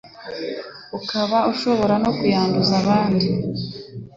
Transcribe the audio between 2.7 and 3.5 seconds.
abandi